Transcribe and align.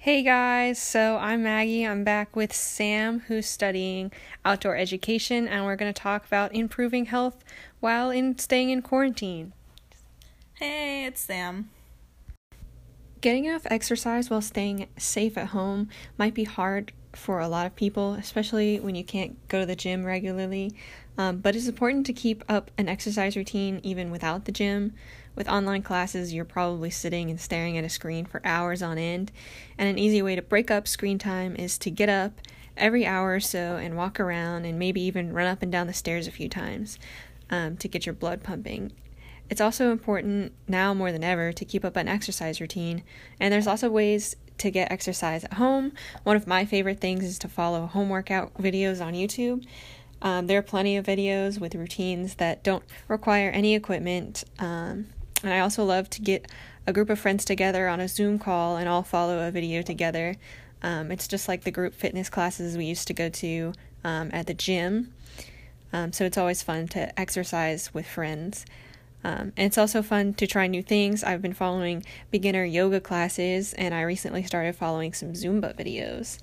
Hey 0.00 0.22
guys, 0.22 0.78
so 0.78 1.16
I'm 1.16 1.42
Maggie. 1.42 1.84
I'm 1.84 2.04
back 2.04 2.36
with 2.36 2.54
Sam, 2.54 3.18
who's 3.26 3.48
studying 3.48 4.12
outdoor 4.44 4.76
education, 4.76 5.48
and 5.48 5.64
we're 5.64 5.74
going 5.74 5.92
to 5.92 6.02
talk 6.02 6.24
about 6.24 6.54
improving 6.54 7.06
health 7.06 7.42
while 7.80 8.08
in 8.08 8.38
staying 8.38 8.70
in 8.70 8.80
quarantine. 8.80 9.54
Hey, 10.54 11.04
it's 11.04 11.20
Sam. 11.22 11.70
Getting 13.20 13.46
enough 13.46 13.66
exercise 13.66 14.30
while 14.30 14.40
staying 14.40 14.86
safe 14.96 15.36
at 15.36 15.48
home 15.48 15.88
might 16.16 16.32
be 16.32 16.44
hard 16.44 16.92
for 17.18 17.40
a 17.40 17.48
lot 17.48 17.66
of 17.66 17.76
people, 17.76 18.14
especially 18.14 18.80
when 18.80 18.94
you 18.94 19.04
can't 19.04 19.36
go 19.48 19.60
to 19.60 19.66
the 19.66 19.76
gym 19.76 20.04
regularly. 20.04 20.72
Um, 21.18 21.38
but 21.38 21.56
it's 21.56 21.66
important 21.66 22.06
to 22.06 22.12
keep 22.12 22.44
up 22.48 22.70
an 22.78 22.88
exercise 22.88 23.36
routine 23.36 23.80
even 23.82 24.10
without 24.10 24.44
the 24.44 24.52
gym. 24.52 24.94
With 25.34 25.48
online 25.48 25.82
classes, 25.82 26.32
you're 26.32 26.44
probably 26.44 26.90
sitting 26.90 27.28
and 27.28 27.40
staring 27.40 27.76
at 27.76 27.84
a 27.84 27.88
screen 27.88 28.24
for 28.24 28.40
hours 28.44 28.82
on 28.82 28.98
end, 28.98 29.32
and 29.76 29.88
an 29.88 29.98
easy 29.98 30.22
way 30.22 30.36
to 30.36 30.42
break 30.42 30.70
up 30.70 30.88
screen 30.88 31.18
time 31.18 31.54
is 31.56 31.76
to 31.78 31.90
get 31.90 32.08
up 32.08 32.40
every 32.76 33.04
hour 33.04 33.34
or 33.34 33.40
so 33.40 33.76
and 33.76 33.96
walk 33.96 34.20
around 34.20 34.64
and 34.64 34.78
maybe 34.78 35.00
even 35.00 35.32
run 35.32 35.46
up 35.46 35.62
and 35.62 35.72
down 35.72 35.88
the 35.88 35.92
stairs 35.92 36.28
a 36.28 36.32
few 36.32 36.48
times 36.48 36.98
um, 37.50 37.76
to 37.76 37.88
get 37.88 38.06
your 38.06 38.14
blood 38.14 38.42
pumping. 38.42 38.92
It's 39.50 39.60
also 39.60 39.90
important 39.90 40.52
now 40.68 40.94
more 40.94 41.10
than 41.10 41.24
ever 41.24 41.52
to 41.52 41.64
keep 41.64 41.84
up 41.84 41.96
an 41.96 42.06
exercise 42.06 42.60
routine, 42.60 43.02
and 43.40 43.52
there's 43.52 43.66
lots 43.66 43.82
of 43.82 43.92
ways 43.92 44.36
to 44.58 44.70
get 44.70 44.92
exercise 44.92 45.44
at 45.44 45.54
home. 45.54 45.92
One 46.24 46.36
of 46.36 46.46
my 46.46 46.64
favorite 46.64 47.00
things 47.00 47.24
is 47.24 47.38
to 47.40 47.48
follow 47.48 47.86
home 47.86 48.08
workout 48.08 48.54
videos 48.54 49.04
on 49.04 49.14
YouTube. 49.14 49.64
Um, 50.20 50.46
there 50.46 50.58
are 50.58 50.62
plenty 50.62 50.96
of 50.96 51.06
videos 51.06 51.60
with 51.60 51.74
routines 51.74 52.36
that 52.36 52.64
don't 52.64 52.82
require 53.06 53.50
any 53.50 53.74
equipment. 53.74 54.44
Um, 54.58 55.06
and 55.42 55.52
I 55.52 55.60
also 55.60 55.84
love 55.84 56.10
to 56.10 56.20
get 56.20 56.50
a 56.86 56.92
group 56.92 57.10
of 57.10 57.18
friends 57.18 57.44
together 57.44 57.88
on 57.88 58.00
a 58.00 58.08
Zoom 58.08 58.38
call 58.38 58.76
and 58.76 58.88
all 58.88 59.02
follow 59.02 59.46
a 59.46 59.50
video 59.50 59.82
together. 59.82 60.36
Um, 60.82 61.10
it's 61.12 61.28
just 61.28 61.48
like 61.48 61.64
the 61.64 61.70
group 61.70 61.94
fitness 61.94 62.28
classes 62.28 62.76
we 62.76 62.84
used 62.84 63.06
to 63.08 63.14
go 63.14 63.28
to 63.28 63.72
um, 64.04 64.30
at 64.32 64.46
the 64.46 64.54
gym. 64.54 65.12
Um, 65.92 66.12
so 66.12 66.24
it's 66.24 66.38
always 66.38 66.62
fun 66.62 66.88
to 66.88 67.18
exercise 67.18 67.92
with 67.94 68.06
friends. 68.06 68.66
Um, 69.24 69.52
and 69.56 69.66
it's 69.66 69.78
also 69.78 70.02
fun 70.02 70.34
to 70.34 70.46
try 70.46 70.66
new 70.66 70.82
things. 70.82 71.24
I've 71.24 71.42
been 71.42 71.52
following 71.52 72.04
beginner 72.30 72.64
yoga 72.64 73.00
classes, 73.00 73.72
and 73.74 73.94
I 73.94 74.02
recently 74.02 74.42
started 74.42 74.76
following 74.76 75.12
some 75.12 75.32
Zumba 75.32 75.76
videos. 75.76 76.38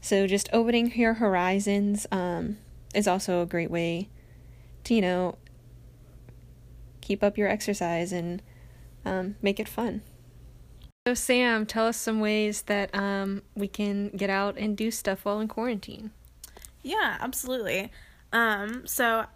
So 0.00 0.26
just 0.26 0.48
opening 0.52 0.92
your 0.98 1.14
horizons 1.14 2.06
um, 2.10 2.58
is 2.94 3.08
also 3.08 3.42
a 3.42 3.46
great 3.46 3.70
way 3.70 4.08
to, 4.84 4.94
you 4.94 5.00
know, 5.00 5.38
keep 7.00 7.22
up 7.22 7.36
your 7.36 7.48
exercise 7.48 8.12
and 8.12 8.42
um, 9.04 9.36
make 9.42 9.60
it 9.60 9.68
fun. 9.68 10.02
So, 11.06 11.12
Sam, 11.12 11.66
tell 11.66 11.86
us 11.86 11.98
some 11.98 12.20
ways 12.20 12.62
that 12.62 12.94
um, 12.94 13.42
we 13.54 13.68
can 13.68 14.08
get 14.10 14.30
out 14.30 14.56
and 14.56 14.74
do 14.74 14.90
stuff 14.90 15.24
while 15.24 15.38
in 15.38 15.48
quarantine. 15.48 16.12
Yeah, 16.82 17.18
absolutely. 17.20 17.92
Um, 18.32 18.86
so, 18.86 19.26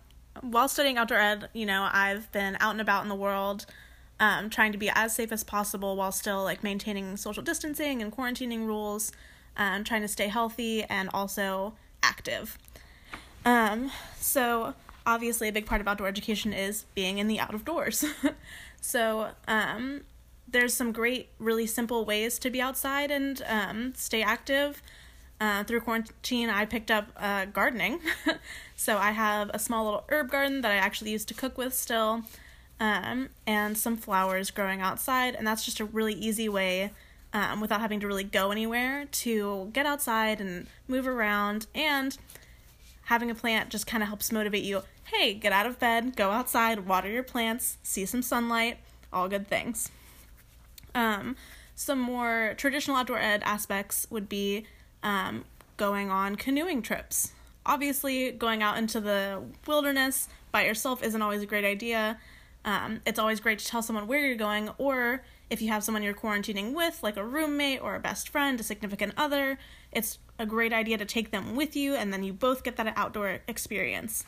while 0.42 0.68
studying 0.68 0.98
outdoor 0.98 1.18
ed, 1.18 1.48
you 1.52 1.66
know, 1.66 1.88
I've 1.92 2.30
been 2.32 2.56
out 2.60 2.72
and 2.72 2.80
about 2.80 3.02
in 3.02 3.08
the 3.08 3.14
world, 3.14 3.66
um, 4.20 4.50
trying 4.50 4.72
to 4.72 4.78
be 4.78 4.90
as 4.90 5.14
safe 5.14 5.32
as 5.32 5.44
possible 5.44 5.96
while 5.96 6.12
still 6.12 6.42
like 6.42 6.62
maintaining 6.62 7.16
social 7.16 7.42
distancing 7.42 8.02
and 8.02 8.12
quarantining 8.12 8.66
rules, 8.66 9.12
and 9.56 9.84
trying 9.84 10.02
to 10.02 10.08
stay 10.08 10.28
healthy 10.28 10.84
and 10.84 11.08
also 11.12 11.74
active. 12.02 12.58
Um, 13.44 13.90
so 14.18 14.74
obviously 15.06 15.48
a 15.48 15.52
big 15.52 15.66
part 15.66 15.80
of 15.80 15.88
outdoor 15.88 16.06
education 16.06 16.52
is 16.52 16.84
being 16.94 17.18
in 17.18 17.28
the 17.28 17.40
out 17.40 17.54
of 17.54 17.64
doors. 17.64 18.04
so, 18.80 19.28
um, 19.46 20.02
there's 20.50 20.72
some 20.72 20.92
great, 20.92 21.28
really 21.38 21.66
simple 21.66 22.04
ways 22.04 22.38
to 22.38 22.50
be 22.50 22.60
outside 22.60 23.10
and 23.10 23.42
um, 23.46 23.92
stay 23.94 24.22
active. 24.22 24.82
Uh, 25.40 25.62
through 25.62 25.80
quarantine, 25.80 26.50
I 26.50 26.64
picked 26.64 26.90
up 26.90 27.10
uh, 27.16 27.44
gardening. 27.46 28.00
so 28.76 28.98
I 28.98 29.12
have 29.12 29.50
a 29.54 29.58
small 29.58 29.84
little 29.84 30.04
herb 30.08 30.30
garden 30.30 30.62
that 30.62 30.72
I 30.72 30.76
actually 30.76 31.12
use 31.12 31.24
to 31.26 31.34
cook 31.34 31.56
with 31.56 31.74
still, 31.74 32.22
um, 32.80 33.28
and 33.46 33.78
some 33.78 33.96
flowers 33.96 34.50
growing 34.50 34.80
outside. 34.80 35.36
And 35.36 35.46
that's 35.46 35.64
just 35.64 35.78
a 35.78 35.84
really 35.84 36.14
easy 36.14 36.48
way, 36.48 36.90
um, 37.32 37.60
without 37.60 37.80
having 37.80 38.00
to 38.00 38.06
really 38.08 38.24
go 38.24 38.50
anywhere, 38.50 39.04
to 39.04 39.70
get 39.72 39.86
outside 39.86 40.40
and 40.40 40.66
move 40.88 41.06
around. 41.06 41.66
And 41.72 42.18
having 43.04 43.30
a 43.30 43.34
plant 43.34 43.70
just 43.70 43.86
kind 43.86 44.02
of 44.02 44.08
helps 44.08 44.32
motivate 44.32 44.64
you 44.64 44.82
hey, 45.12 45.32
get 45.32 45.52
out 45.52 45.66
of 45.66 45.78
bed, 45.78 46.16
go 46.16 46.30
outside, 46.30 46.86
water 46.86 47.10
your 47.10 47.22
plants, 47.22 47.78
see 47.82 48.04
some 48.04 48.22
sunlight, 48.22 48.78
all 49.12 49.28
good 49.28 49.48
things. 49.48 49.90
Um, 50.94 51.36
some 51.74 51.98
more 51.98 52.54
traditional 52.56 52.96
outdoor 52.96 53.18
ed 53.18 53.42
aspects 53.44 54.06
would 54.10 54.28
be 54.28 54.66
um, 55.02 55.44
going 55.76 56.10
on 56.10 56.36
canoeing 56.36 56.82
trips. 56.82 57.32
Obviously, 57.66 58.30
going 58.30 58.62
out 58.62 58.78
into 58.78 59.00
the 59.00 59.42
wilderness 59.66 60.28
by 60.52 60.64
yourself 60.64 61.02
isn't 61.02 61.20
always 61.20 61.42
a 61.42 61.46
great 61.46 61.64
idea. 61.64 62.18
Um, 62.64 63.00
it's 63.06 63.18
always 63.18 63.40
great 63.40 63.58
to 63.60 63.66
tell 63.66 63.82
someone 63.82 64.06
where 64.06 64.26
you're 64.26 64.36
going, 64.36 64.70
or 64.78 65.22
if 65.50 65.62
you 65.62 65.68
have 65.68 65.84
someone 65.84 66.02
you're 66.02 66.14
quarantining 66.14 66.74
with, 66.74 67.02
like 67.02 67.16
a 67.16 67.24
roommate 67.24 67.82
or 67.82 67.94
a 67.94 68.00
best 68.00 68.28
friend, 68.28 68.58
a 68.60 68.62
significant 68.62 69.14
other, 69.16 69.58
it's 69.92 70.18
a 70.38 70.46
great 70.46 70.72
idea 70.72 70.98
to 70.98 71.04
take 71.04 71.30
them 71.30 71.56
with 71.56 71.76
you, 71.76 71.94
and 71.94 72.12
then 72.12 72.22
you 72.22 72.32
both 72.32 72.62
get 72.64 72.76
that 72.76 72.92
outdoor 72.96 73.40
experience. 73.46 74.24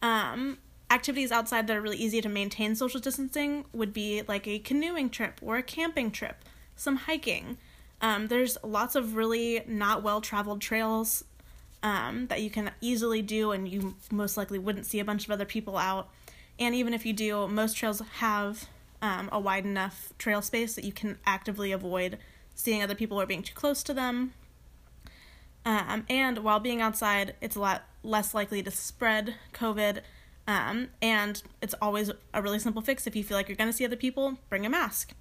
Um, 0.00 0.58
activities 0.90 1.32
outside 1.32 1.66
that 1.66 1.76
are 1.76 1.80
really 1.80 1.96
easy 1.96 2.20
to 2.20 2.28
maintain 2.28 2.74
social 2.74 3.00
distancing 3.00 3.64
would 3.72 3.92
be 3.92 4.22
like 4.26 4.46
a 4.46 4.58
canoeing 4.58 5.08
trip 5.08 5.40
or 5.42 5.56
a 5.56 5.62
camping 5.62 6.10
trip, 6.10 6.44
some 6.76 6.96
hiking. 6.96 7.56
Um, 8.02 8.26
there's 8.26 8.58
lots 8.64 8.96
of 8.96 9.14
really 9.14 9.62
not 9.66 10.02
well 10.02 10.20
traveled 10.20 10.60
trails 10.60 11.24
um, 11.82 12.26
that 12.26 12.42
you 12.42 12.50
can 12.50 12.72
easily 12.80 13.22
do, 13.22 13.52
and 13.52 13.68
you 13.68 13.94
most 14.10 14.36
likely 14.36 14.58
wouldn't 14.58 14.86
see 14.86 14.98
a 15.00 15.04
bunch 15.04 15.24
of 15.24 15.30
other 15.30 15.44
people 15.44 15.78
out. 15.78 16.08
And 16.58 16.74
even 16.74 16.92
if 16.92 17.06
you 17.06 17.12
do, 17.12 17.48
most 17.48 17.76
trails 17.76 18.02
have 18.18 18.68
um, 19.00 19.28
a 19.32 19.40
wide 19.40 19.64
enough 19.64 20.12
trail 20.18 20.42
space 20.42 20.74
that 20.74 20.84
you 20.84 20.92
can 20.92 21.18
actively 21.26 21.72
avoid 21.72 22.18
seeing 22.54 22.82
other 22.82 22.94
people 22.94 23.20
or 23.20 23.26
being 23.26 23.42
too 23.42 23.54
close 23.54 23.82
to 23.84 23.94
them. 23.94 24.34
Um, 25.64 26.04
and 26.08 26.38
while 26.38 26.60
being 26.60 26.80
outside, 26.80 27.34
it's 27.40 27.56
a 27.56 27.60
lot 27.60 27.84
less 28.02 28.34
likely 28.34 28.62
to 28.62 28.70
spread 28.70 29.34
COVID. 29.54 30.00
Um, 30.46 30.88
and 31.00 31.40
it's 31.60 31.74
always 31.80 32.10
a 32.34 32.42
really 32.42 32.58
simple 32.58 32.82
fix. 32.82 33.06
If 33.06 33.14
you 33.14 33.22
feel 33.22 33.36
like 33.36 33.48
you're 33.48 33.56
going 33.56 33.70
to 33.70 33.76
see 33.76 33.84
other 33.84 33.96
people, 33.96 34.38
bring 34.48 34.66
a 34.66 34.70
mask. 34.70 35.12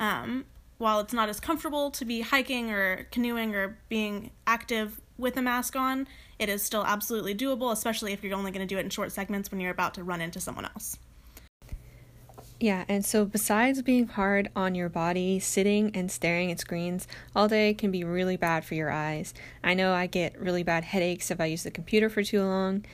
Um, 0.00 0.46
while 0.78 1.00
it's 1.00 1.12
not 1.12 1.28
as 1.28 1.40
comfortable 1.40 1.90
to 1.92 2.04
be 2.04 2.20
hiking 2.20 2.70
or 2.70 3.06
canoeing 3.10 3.54
or 3.54 3.78
being 3.88 4.30
active 4.46 5.00
with 5.16 5.36
a 5.36 5.42
mask 5.42 5.76
on, 5.76 6.06
it 6.38 6.48
is 6.48 6.62
still 6.62 6.84
absolutely 6.84 7.34
doable, 7.34 7.72
especially 7.72 8.12
if 8.12 8.24
you're 8.24 8.34
only 8.34 8.50
going 8.50 8.66
to 8.66 8.74
do 8.74 8.78
it 8.78 8.84
in 8.84 8.90
short 8.90 9.12
segments 9.12 9.50
when 9.50 9.60
you're 9.60 9.70
about 9.70 9.94
to 9.94 10.02
run 10.02 10.20
into 10.20 10.40
someone 10.40 10.64
else. 10.64 10.98
Yeah, 12.60 12.84
and 12.88 13.04
so 13.04 13.24
besides 13.24 13.82
being 13.82 14.06
hard 14.06 14.48
on 14.56 14.74
your 14.74 14.88
body, 14.88 15.38
sitting 15.38 15.94
and 15.94 16.10
staring 16.10 16.50
at 16.50 16.60
screens 16.60 17.06
all 17.34 17.48
day 17.48 17.74
can 17.74 17.90
be 17.90 18.04
really 18.04 18.36
bad 18.36 18.64
for 18.64 18.74
your 18.74 18.90
eyes. 18.90 19.34
I 19.62 19.74
know 19.74 19.92
I 19.92 20.06
get 20.06 20.40
really 20.40 20.62
bad 20.62 20.84
headaches 20.84 21.30
if 21.30 21.40
I 21.40 21.46
use 21.46 21.64
the 21.64 21.70
computer 21.70 22.08
for 22.08 22.22
too 22.22 22.42
long 22.42 22.84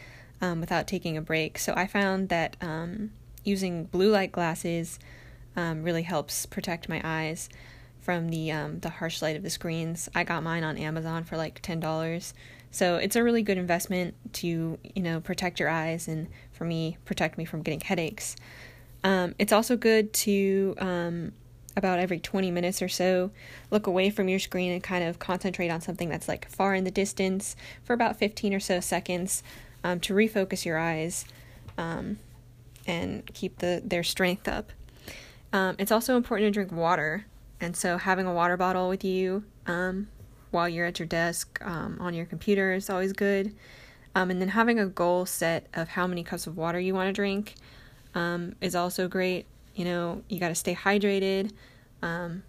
um, 0.41 0.61
without 0.61 0.87
taking 0.87 1.17
a 1.17 1.23
break. 1.23 1.59
So 1.59 1.73
I 1.77 1.87
found 1.87 2.31
that 2.31 2.57
um, 2.61 3.13
using 3.45 3.85
blue 3.85 4.11
light 4.11 4.33
glasses 4.33 4.99
um, 5.61 5.83
really 5.83 6.03
helps 6.03 6.47
protect 6.47 6.89
my 6.89 7.01
eyes 7.05 7.49
from 8.01 8.31
the 8.31 8.51
um, 8.51 8.81
the 8.81 8.89
harsh 8.89 9.21
light 9.21 9.37
of 9.37 9.43
the 9.43 9.51
screens. 9.51 10.09
I 10.15 10.25
got 10.25 10.43
mine 10.43 10.65
on 10.65 10.79
Amazon 10.79 11.25
for 11.25 11.37
like 11.37 11.61
ten 11.61 11.81
dollars. 11.81 12.33
So 12.71 12.97
it's 12.97 13.17
a 13.17 13.23
really 13.23 13.43
good 13.43 13.59
investment 13.59 14.15
to 14.35 14.79
you 14.83 15.03
know 15.03 15.21
protect 15.21 15.61
your 15.61 15.69
eyes 15.69 16.09
and 16.09 16.29
for 16.53 16.65
me 16.65 16.97
protect 17.05 17.37
me 17.37 17.45
from 17.45 17.63
getting 17.63 17.81
headaches. 17.81 18.37
Um, 19.03 19.35
it's 19.39 19.53
also 19.53 19.77
good 19.77 20.13
to, 20.13 20.75
um, 20.79 21.33
about 21.77 21.99
every 21.99 22.19
20 22.19 22.51
minutes 22.51 22.83
or 22.83 22.89
so, 22.89 23.31
look 23.71 23.87
away 23.87 24.11
from 24.11 24.29
your 24.29 24.39
screen 24.39 24.73
and 24.73 24.83
kind 24.83 25.05
of 25.05 25.19
concentrate 25.19 25.71
on 25.71 25.81
something 25.81 26.09
that's 26.09 26.29
like 26.29 26.49
far 26.51 26.75
in 26.75 26.85
the 26.85 26.91
distance 26.91 27.57
for 27.83 27.95
about 27.95 28.17
15 28.17 28.53
or 28.53 28.61
so 28.61 28.81
seconds 28.81 29.43
um, 29.85 30.01
to 30.01 30.13
refocus 30.13 30.65
your 30.65 30.79
eyes 30.79 31.25
um, 31.79 32.19
and 32.87 33.25
keep 33.33 33.59
the, 33.59 33.81
their 33.85 34.03
strength 34.03 34.47
up. 34.49 34.73
Um, 35.53 35.77
it's 35.79 35.91
also 35.93 36.17
important 36.17 36.49
to 36.49 36.51
drink 36.53 36.73
water, 36.73 37.27
and 37.61 37.77
so 37.77 37.99
having 37.99 38.27
a 38.27 38.33
water 38.33 38.57
bottle 38.57 38.89
with 38.89 39.05
you 39.05 39.45
um, 39.67 40.09
while 40.51 40.69
you're 40.69 40.87
at 40.87 40.99
your 40.99 41.07
desk 41.09 41.59
on 42.01 42.15
your 42.15 42.27
computer 42.27 42.73
is 42.73 42.89
always 42.89 43.13
good. 43.13 43.55
and 44.31 44.41
then 44.41 44.49
having 44.49 44.79
a 44.79 44.87
goal 44.87 45.27
set 45.27 45.67
of 45.75 45.89
how 45.89 46.07
many 46.07 46.23
cups 46.23 46.47
of 46.47 46.57
water 46.57 46.79
you 46.81 46.95
want 46.95 47.09
to 47.09 47.13
drink 47.13 47.55
um, 48.15 48.55
is 48.61 48.75
also 48.75 49.09
great. 49.09 49.47
You 49.75 49.85
know, 49.85 50.23
you 50.29 50.41
got 50.41 50.49
to 50.49 50.55
stay 50.55 50.75
hydrated, 50.75 51.53
um, 52.03 52.43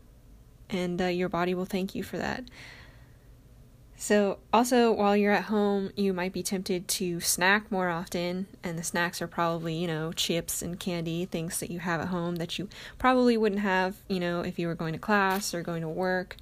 and 0.69 1.01
uh, 1.01 1.06
your 1.06 1.30
body 1.30 1.53
will 1.53 1.65
thank 1.65 1.95
you 1.95 2.03
for 2.03 2.18
that. 2.18 2.44
So, 4.01 4.39
also, 4.51 4.92
while 4.92 5.15
you're 5.15 5.31
at 5.31 5.44
home, 5.44 5.92
you 5.95 6.12
might 6.12 6.33
be 6.33 6.42
tempted 6.42 6.88
to 6.88 7.19
snack 7.19 7.71
more 7.71 7.88
often, 7.88 8.48
and 8.63 8.75
the 8.75 8.81
snacks 8.81 9.21
are 9.21 9.27
probably, 9.27 9.75
you 9.75 9.86
know, 9.86 10.12
chips 10.12 10.63
and 10.63 10.80
candy, 10.80 11.25
things 11.25 11.59
that 11.59 11.69
you 11.69 11.77
have 11.81 12.01
at 12.01 12.07
home 12.07 12.38
that 12.38 12.57
you 12.57 12.68
probably 12.98 13.38
wouldn't 13.38 13.62
have, 13.62 13.98
you 14.07 14.19
know, 14.19 14.42
if 14.42 14.57
you 14.57 14.65
were 14.65 14.74
going 14.74 14.94
to 14.94 15.00
class 15.00 15.53
or 15.53 15.62
going 15.62 15.83
to 15.83 15.88
work. 15.88 16.38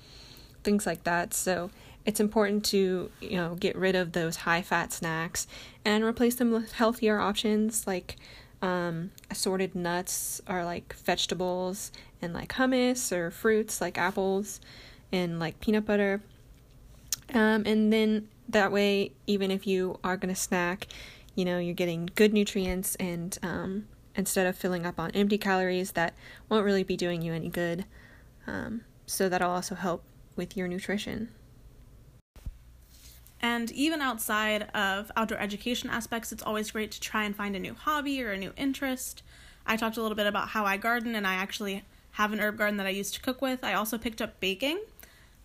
Things 0.63 0.85
like 0.85 1.03
that. 1.03 1.33
So 1.33 1.69
it's 2.05 2.21
important 2.21 2.63
to 2.67 3.11
you 3.19 3.35
know 3.35 3.55
get 3.55 3.75
rid 3.75 3.93
of 3.93 4.13
those 4.13 4.37
high 4.37 4.61
fat 4.61 4.93
snacks 4.93 5.45
and 5.83 6.01
replace 6.01 6.35
them 6.35 6.51
with 6.51 6.71
healthier 6.71 7.19
options 7.19 7.85
like 7.85 8.15
um, 8.61 9.11
assorted 9.29 9.75
nuts 9.75 10.41
or 10.47 10.63
like 10.63 10.93
vegetables 10.93 11.91
and 12.21 12.33
like 12.33 12.53
hummus 12.53 13.11
or 13.11 13.31
fruits 13.31 13.81
like 13.81 13.97
apples 13.97 14.61
and 15.11 15.39
like 15.39 15.59
peanut 15.59 15.85
butter. 15.85 16.21
Um, 17.33 17.63
and 17.65 17.93
then 17.93 18.27
that 18.49 18.71
way, 18.71 19.11
even 19.27 19.51
if 19.51 19.67
you 19.67 19.99
are 20.03 20.17
going 20.17 20.33
to 20.33 20.39
snack, 20.39 20.87
you 21.35 21.45
know, 21.45 21.59
you're 21.59 21.75
getting 21.75 22.09
good 22.15 22.33
nutrients 22.33 22.95
and 22.95 23.37
um, 23.43 23.87
instead 24.15 24.47
of 24.47 24.55
filling 24.55 24.85
up 24.85 24.99
on 24.99 25.11
empty 25.11 25.37
calories 25.37 25.91
that 25.91 26.13
won't 26.49 26.65
really 26.65 26.83
be 26.83 26.97
doing 26.97 27.21
you 27.21 27.33
any 27.33 27.49
good. 27.49 27.85
Um, 28.47 28.81
so 29.05 29.29
that'll 29.29 29.51
also 29.51 29.75
help 29.75 30.03
with 30.35 30.57
your 30.57 30.67
nutrition. 30.67 31.29
And 33.41 33.71
even 33.71 34.01
outside 34.01 34.63
of 34.73 35.11
outdoor 35.15 35.37
education 35.39 35.89
aspects, 35.89 36.31
it's 36.31 36.43
always 36.43 36.71
great 36.71 36.91
to 36.91 36.99
try 36.99 37.23
and 37.23 37.35
find 37.35 37.55
a 37.55 37.59
new 37.59 37.73
hobby 37.73 38.21
or 38.21 38.31
a 38.31 38.37
new 38.37 38.51
interest. 38.57 39.23
I 39.65 39.77
talked 39.77 39.97
a 39.97 40.01
little 40.01 40.15
bit 40.15 40.27
about 40.27 40.49
how 40.49 40.65
I 40.65 40.77
garden, 40.77 41.15
and 41.15 41.25
I 41.25 41.35
actually 41.35 41.83
have 42.13 42.33
an 42.33 42.39
herb 42.39 42.57
garden 42.57 42.77
that 42.77 42.85
I 42.85 42.89
used 42.89 43.13
to 43.13 43.21
cook 43.21 43.41
with. 43.41 43.63
I 43.63 43.73
also 43.73 43.97
picked 43.97 44.21
up 44.21 44.39
baking. 44.39 44.81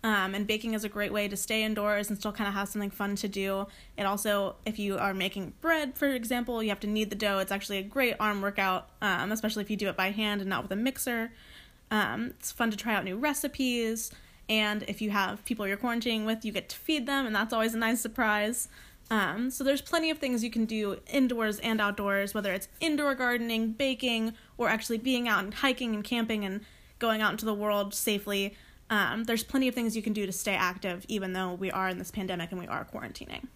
Um, 0.05 0.35
and 0.35 0.45
baking 0.45 0.75
is 0.75 0.83
a 0.83 0.89
great 0.89 1.11
way 1.11 1.27
to 1.27 1.35
stay 1.35 1.63
indoors 1.63 2.09
and 2.09 2.19
still 2.19 2.31
kind 2.31 2.47
of 2.47 2.53
have 2.53 2.69
something 2.69 2.91
fun 2.91 3.15
to 3.15 3.27
do. 3.27 3.65
It 3.97 4.03
also, 4.03 4.55
if 4.63 4.77
you 4.77 4.99
are 4.99 5.15
making 5.15 5.53
bread, 5.61 5.97
for 5.97 6.05
example, 6.05 6.61
you 6.61 6.69
have 6.69 6.79
to 6.81 6.87
knead 6.87 7.09
the 7.09 7.15
dough. 7.15 7.39
It's 7.39 7.51
actually 7.51 7.79
a 7.79 7.81
great 7.83 8.15
arm 8.19 8.39
workout, 8.39 8.87
um, 9.01 9.31
especially 9.31 9.63
if 9.63 9.71
you 9.71 9.77
do 9.77 9.89
it 9.89 9.97
by 9.97 10.11
hand 10.11 10.41
and 10.41 10.49
not 10.49 10.61
with 10.61 10.71
a 10.71 10.75
mixer. 10.75 11.31
Um, 11.89 12.35
it's 12.37 12.51
fun 12.51 12.69
to 12.69 12.77
try 12.77 12.93
out 12.93 13.03
new 13.03 13.17
recipes. 13.17 14.11
And 14.47 14.83
if 14.83 15.01
you 15.01 15.09
have 15.09 15.43
people 15.43 15.67
you're 15.67 15.75
quarantining 15.75 16.23
with, 16.23 16.45
you 16.45 16.51
get 16.51 16.69
to 16.69 16.77
feed 16.77 17.07
them, 17.07 17.25
and 17.25 17.35
that's 17.35 17.51
always 17.51 17.73
a 17.73 17.79
nice 17.79 17.99
surprise. 17.99 18.67
Um, 19.09 19.49
so 19.49 19.63
there's 19.63 19.81
plenty 19.81 20.11
of 20.11 20.19
things 20.19 20.43
you 20.43 20.51
can 20.51 20.65
do 20.65 20.99
indoors 21.11 21.57
and 21.61 21.81
outdoors, 21.81 22.35
whether 22.35 22.53
it's 22.53 22.67
indoor 22.79 23.15
gardening, 23.15 23.71
baking, 23.71 24.33
or 24.55 24.69
actually 24.69 24.99
being 24.99 25.27
out 25.27 25.43
and 25.43 25.51
hiking 25.51 25.95
and 25.95 26.03
camping 26.03 26.45
and 26.45 26.61
going 26.99 27.23
out 27.23 27.31
into 27.31 27.45
the 27.45 27.55
world 27.55 27.95
safely. 27.95 28.55
Um, 28.89 29.23
there's 29.23 29.43
plenty 29.43 29.67
of 29.67 29.75
things 29.75 29.95
you 29.95 30.01
can 30.01 30.13
do 30.13 30.25
to 30.25 30.31
stay 30.31 30.55
active, 30.55 31.05
even 31.07 31.33
though 31.33 31.53
we 31.53 31.71
are 31.71 31.89
in 31.89 31.97
this 31.97 32.11
pandemic 32.11 32.51
and 32.51 32.59
we 32.59 32.67
are 32.67 32.85
quarantining 32.85 33.47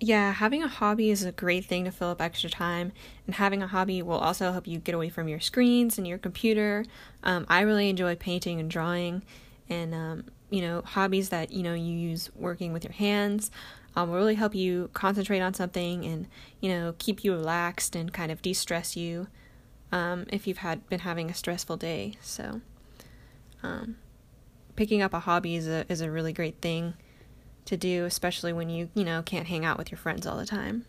yeah, 0.00 0.32
having 0.32 0.62
a 0.62 0.68
hobby 0.68 1.10
is 1.10 1.24
a 1.24 1.32
great 1.32 1.64
thing 1.64 1.84
to 1.84 1.90
fill 1.90 2.10
up 2.10 2.20
extra 2.20 2.48
time, 2.48 2.92
and 3.26 3.34
having 3.34 3.62
a 3.62 3.66
hobby 3.66 4.00
will 4.00 4.18
also 4.18 4.52
help 4.52 4.66
you 4.66 4.78
get 4.78 4.94
away 4.94 5.08
from 5.08 5.28
your 5.28 5.40
screens 5.40 5.98
and 5.98 6.06
your 6.06 6.18
computer. 6.18 6.84
Um, 7.24 7.46
I 7.48 7.62
really 7.62 7.88
enjoy 7.88 8.14
painting 8.14 8.60
and 8.60 8.70
drawing, 8.70 9.22
and 9.68 9.94
um, 9.94 10.24
you 10.50 10.62
know, 10.62 10.82
hobbies 10.82 11.30
that 11.30 11.50
you 11.50 11.62
know 11.62 11.74
you 11.74 11.96
use 11.96 12.30
working 12.36 12.72
with 12.72 12.84
your 12.84 12.92
hands 12.92 13.50
um, 13.96 14.10
will 14.10 14.16
really 14.16 14.36
help 14.36 14.54
you 14.54 14.88
concentrate 14.92 15.40
on 15.40 15.54
something 15.54 16.04
and 16.04 16.28
you 16.60 16.68
know 16.68 16.94
keep 16.98 17.24
you 17.24 17.32
relaxed 17.32 17.96
and 17.96 18.12
kind 18.12 18.30
of 18.30 18.40
de-stress 18.40 18.96
you 18.96 19.26
um, 19.90 20.26
if 20.30 20.46
you've 20.46 20.58
had 20.58 20.88
been 20.88 21.00
having 21.00 21.28
a 21.28 21.34
stressful 21.34 21.76
day. 21.76 22.14
So, 22.22 22.60
um, 23.62 23.96
picking 24.76 25.02
up 25.02 25.12
a 25.12 25.20
hobby 25.20 25.56
is 25.56 25.66
a 25.66 25.84
is 25.90 26.00
a 26.00 26.10
really 26.10 26.32
great 26.32 26.60
thing 26.60 26.94
to 27.64 27.76
do, 27.76 28.04
especially 28.04 28.52
when 28.52 28.70
you, 28.70 28.88
you 28.94 29.04
know, 29.04 29.22
can't 29.22 29.46
hang 29.46 29.64
out 29.64 29.76
with 29.76 29.90
your 29.90 29.98
friends 29.98 30.26
all 30.26 30.36
the 30.36 30.46
time. 30.46 30.84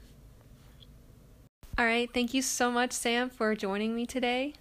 All 1.78 1.86
right, 1.86 2.10
thank 2.14 2.34
you 2.34 2.42
so 2.42 2.72
much, 2.72 2.92
Sam, 2.92 3.30
for 3.30 3.56
joining 3.56 3.96
me 3.96 4.06
today. 4.06 4.54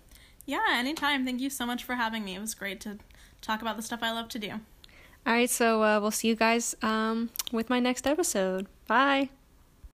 Yeah, 0.47 0.61
anytime. 0.71 1.25
Thank 1.25 1.41
you 1.41 1.51
so 1.51 1.67
much 1.67 1.85
for 1.85 1.95
having 1.95 2.25
me. 2.25 2.35
It 2.35 2.41
was 2.41 2.55
great 2.55 2.81
to 2.83 2.99
talk 3.41 3.61
about 3.61 3.77
the 3.77 3.83
stuff 3.83 4.01
I 4.03 4.13
love 4.13 4.29
to 4.31 4.39
do. 4.39 4.53
All 5.27 5.33
right, 5.35 5.51
so 5.51 5.83
uh, 5.83 6.01
we'll 6.01 6.11
see 6.11 6.29
you 6.29 6.37
guys 6.37 6.75
um, 6.81 7.31
with 7.53 7.69
my 7.69 7.81
next 7.81 8.07
episode. 8.07 8.67
Bye. 8.87 9.31